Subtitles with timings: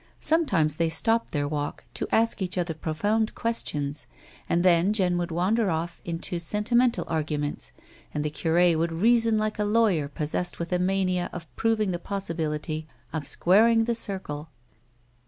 [0.19, 4.07] Sometimes they stopped their walk to ask each other profound questions,
[4.49, 7.71] and then Jeanue would wander off into sentimental argu ments,
[8.11, 11.99] and the cure would reason like a lawyer possessed with the mania of proving the
[11.99, 14.49] possibility of squaring the circle.